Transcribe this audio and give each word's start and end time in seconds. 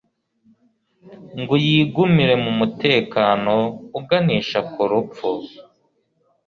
ngo 1.39 1.53
yigumire 1.65 2.33
mu 2.35 2.41
mu 2.45 2.51
mutekano 2.59 3.55
uganisha 3.99 4.59
ku 4.71 4.79
rupfu. 4.91 5.29